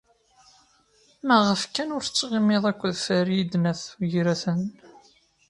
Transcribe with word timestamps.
Maɣef 1.27 1.61
kan 1.73 1.93
ur 1.95 2.03
tettɣimiḍ 2.03 2.63
akked 2.71 2.95
Farid 3.05 3.51
n 3.57 3.69
At 3.71 3.81
Yiraten? 4.11 4.61